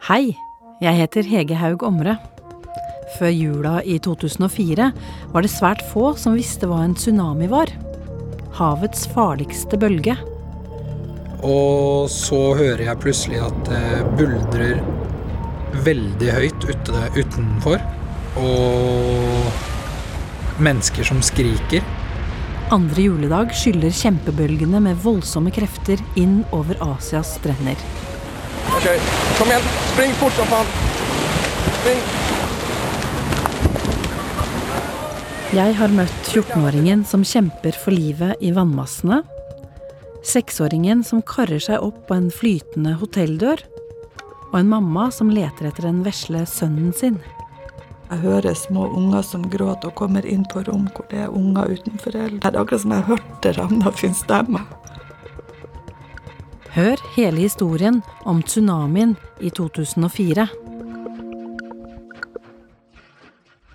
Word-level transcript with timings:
Hei, 0.00 0.32
jeg 0.80 0.96
heter 0.96 1.26
Hege 1.28 1.58
Haug 1.60 1.82
Omre. 1.84 2.14
Før 3.18 3.28
jula 3.28 3.72
i 3.84 3.98
2004 4.00 4.86
var 5.34 5.44
det 5.44 5.50
svært 5.52 5.82
få 5.90 6.14
som 6.16 6.38
visste 6.38 6.64
hva 6.70 6.78
en 6.86 6.94
tsunami 6.96 7.44
var. 7.52 7.68
Havets 8.56 9.04
farligste 9.12 9.76
bølge. 9.76 10.16
Og 11.44 12.08
så 12.08 12.40
hører 12.56 12.80
jeg 12.86 13.02
plutselig 13.02 13.42
at 13.44 13.60
det 13.68 14.00
buldrer 14.16 14.80
veldig 15.84 16.30
høyt 16.32 16.64
ute, 16.64 17.04
utenfor. 17.20 17.84
Og 18.40 19.52
mennesker 20.64 21.04
som 21.12 21.20
skriker. 21.20 21.84
Andre 22.72 23.04
juledag 23.04 23.52
skyller 23.52 23.92
kjempebølgene 23.92 24.80
med 24.80 25.04
voldsomme 25.04 25.52
krefter 25.52 26.00
inn 26.16 26.40
over 26.56 26.80
Asias 26.88 27.36
strender. 27.36 27.76
Ok, 28.68 28.86
kom 29.38 29.48
igjen. 29.52 29.68
Spring 29.92 30.12
fort 30.20 30.38
som 30.38 30.46
faen. 30.52 30.66
Spring. 31.80 32.02
Jeg 35.50 35.74
har 35.80 35.90
møtt 35.90 36.28
14-åringen 36.30 37.00
som 37.08 37.24
kjemper 37.26 37.74
for 37.74 37.90
livet 37.90 38.38
i 38.38 38.52
vannmassene. 38.54 39.24
Seksåringen 40.22 41.02
som 41.02 41.24
karrer 41.26 41.58
seg 41.64 41.82
opp 41.82 42.04
på 42.06 42.14
en 42.14 42.28
flytende 42.30 42.92
hotelldør. 43.00 43.64
Og 44.52 44.56
en 44.60 44.70
mamma 44.70 45.08
som 45.14 45.32
leter 45.32 45.70
etter 45.70 45.88
den 45.88 46.04
vesle 46.06 46.44
sønnen 46.46 46.92
sin. 46.94 47.18
Jeg 48.10 48.24
hører 48.24 48.56
små 48.58 48.88
unger 48.98 49.22
som 49.22 49.44
gråter 49.50 49.92
og 49.92 49.98
kommer 49.98 50.26
inn 50.26 50.42
på 50.50 50.64
rom 50.66 50.88
hvor 50.94 51.06
det 51.10 51.20
er 51.24 51.34
unger 51.34 51.70
uten 51.70 51.98
foreldre. 52.02 52.40
Det 52.42 52.50
er 52.50 52.62
akkurat 52.62 52.82
som 52.82 52.94
jeg 52.96 53.06
hørte 53.06 53.52
Ragna 53.58 53.92
finnes 53.94 54.22
stemme. 54.24 54.64
Hør 56.70 57.00
hele 57.16 57.42
historien 57.42 58.02
om 58.24 58.42
tsunamien 58.46 59.16
i 59.42 59.50
2004. 59.50 60.69